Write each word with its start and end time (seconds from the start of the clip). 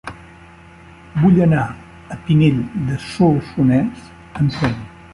Vull 1.25 1.37
anar 1.47 1.67
a 1.69 2.19
Pinell 2.25 2.59
de 2.91 3.01
Solsonès 3.13 4.05
amb 4.19 4.61
tren. 4.61 4.79